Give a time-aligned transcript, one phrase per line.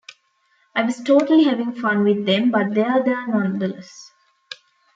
[0.73, 4.09] I was totally having fun with them, but they are there nonetheless.